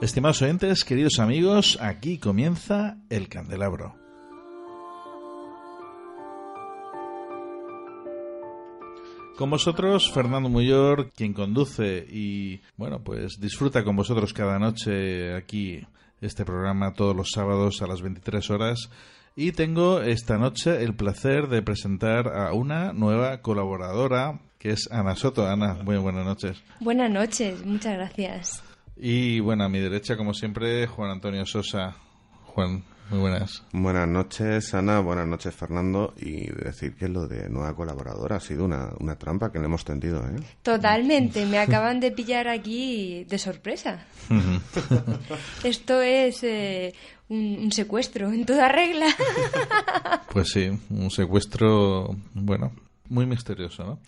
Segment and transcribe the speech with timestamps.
[0.00, 3.94] Estimados oyentes, queridos amigos, aquí comienza el candelabro.
[9.38, 15.86] Con vosotros, Fernando Muyor, quien conduce y, bueno, pues disfruta con vosotros cada noche aquí
[16.20, 18.90] este programa todos los sábados a las 23 horas.
[19.36, 25.14] Y tengo esta noche el placer de presentar a una nueva colaboradora, que es Ana
[25.14, 25.46] Soto.
[25.46, 26.62] Ana, muy buenas noches.
[26.80, 28.73] Buenas noches, muchas gracias.
[28.96, 31.96] Y bueno, a mi derecha, como siempre, Juan Antonio Sosa.
[32.46, 33.64] Juan, muy buenas.
[33.72, 35.00] Buenas noches, Ana.
[35.00, 36.14] Buenas noches, Fernando.
[36.16, 39.84] Y decir que lo de nueva colaboradora ha sido una, una trampa que le hemos
[39.84, 40.36] tendido, ¿eh?
[40.62, 41.44] Totalmente.
[41.46, 44.06] Me acaban de pillar aquí de sorpresa.
[45.64, 46.94] Esto es eh,
[47.28, 49.06] un, un secuestro en toda regla.
[50.34, 52.72] Pues sí, un secuestro, bueno,
[53.08, 54.00] muy misterioso, ¿no?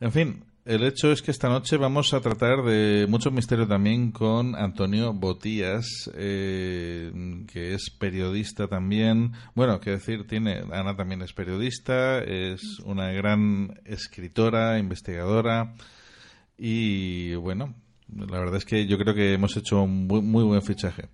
[0.00, 4.10] En fin, el hecho es que esta noche vamos a tratar de mucho misterio también
[4.10, 7.12] con Antonio Botías, eh,
[7.52, 9.32] que es periodista también.
[9.54, 15.74] Bueno, que decir, tiene Ana también es periodista, es una gran escritora, investigadora
[16.58, 17.74] y bueno,
[18.08, 21.04] la verdad es que yo creo que hemos hecho un muy buen fichaje.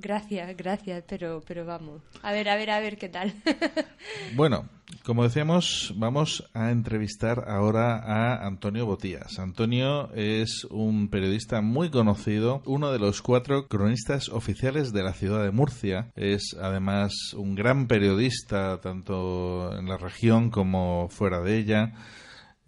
[0.00, 2.02] Gracias, gracias, pero, pero vamos.
[2.22, 3.32] A ver, a ver, a ver qué tal.
[4.36, 4.68] Bueno,
[5.04, 9.38] como decíamos, vamos a entrevistar ahora a Antonio Botías.
[9.38, 15.42] Antonio es un periodista muy conocido, uno de los cuatro cronistas oficiales de la ciudad
[15.42, 16.12] de Murcia.
[16.14, 21.94] Es además un gran periodista tanto en la región como fuera de ella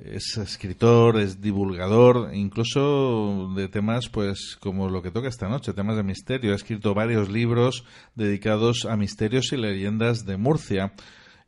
[0.05, 5.97] es escritor, es divulgador, incluso de temas pues como lo que toca esta noche, temas
[5.97, 6.53] de misterio.
[6.53, 7.85] Ha escrito varios libros
[8.15, 10.93] dedicados a misterios y leyendas de Murcia.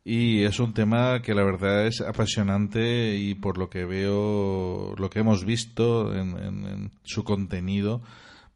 [0.05, 5.11] Y es un tema que la verdad es apasionante y por lo que veo, lo
[5.11, 8.03] que hemos visto en, en- su contenido,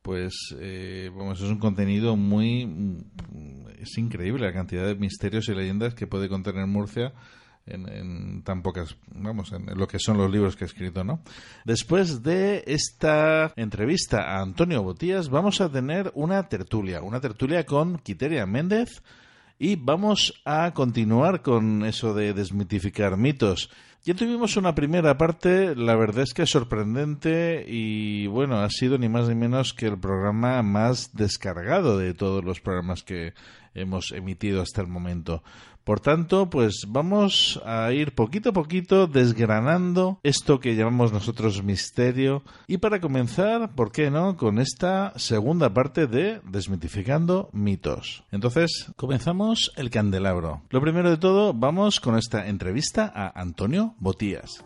[0.02, 2.98] pues eh, es un contenido muy...
[3.80, 7.12] Es increíble la cantidad de misterios y leyendas que puede contener Murcia
[7.66, 11.20] en, en tan vamos, en lo que son los libros que ha escrito, ¿no?
[11.64, 17.98] Después de esta entrevista a Antonio Botías, vamos a tener una tertulia, una tertulia con
[17.98, 19.02] Quiteria Méndez
[19.58, 23.70] y vamos a continuar con eso de desmitificar mitos.
[24.04, 28.98] Ya tuvimos una primera parte, la verdad es que es sorprendente y bueno, ha sido
[28.98, 33.34] ni más ni menos que el programa más descargado de todos los programas que
[33.74, 35.42] hemos emitido hasta el momento.
[35.86, 42.42] Por tanto, pues vamos a ir poquito a poquito desgranando esto que llamamos nosotros misterio.
[42.66, 48.24] Y para comenzar, ¿por qué no?, con esta segunda parte de Desmitificando mitos.
[48.32, 50.62] Entonces, comenzamos el candelabro.
[50.70, 54.64] Lo primero de todo, vamos con esta entrevista a Antonio Botías.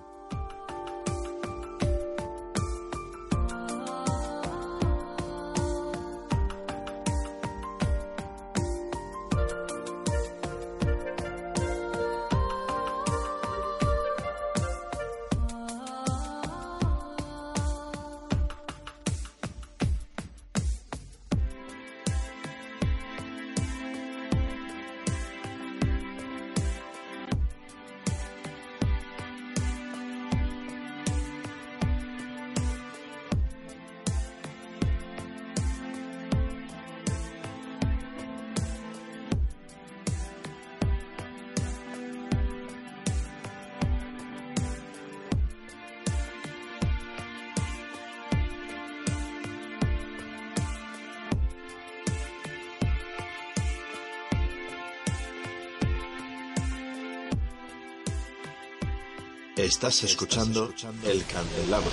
[59.65, 60.73] Estás escuchando
[61.05, 61.91] El Candelabro.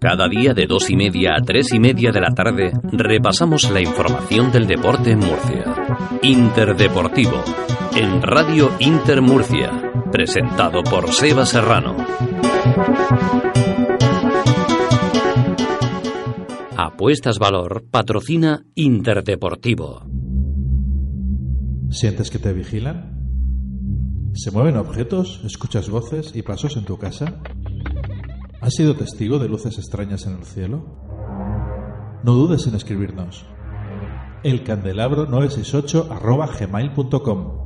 [0.00, 3.80] Cada día de dos y media a tres y media de la tarde repasamos la
[3.80, 5.64] información del deporte en Murcia.
[6.22, 7.42] Interdeportivo,
[7.96, 9.72] en Radio Inter Murcia,
[10.12, 11.96] presentado por Seba Serrano.
[17.06, 20.02] Apuestas Valor patrocina Interdeportivo.
[21.88, 24.32] ¿Sientes que te vigilan?
[24.34, 25.40] ¿Se mueven objetos?
[25.44, 27.40] ¿Escuchas voces y pasos en tu casa?
[28.60, 30.98] ¿Has sido testigo de luces extrañas en el cielo?
[32.24, 33.46] No dudes en escribirnos.
[34.42, 37.65] Elcandelabro 968 arroba gmail.com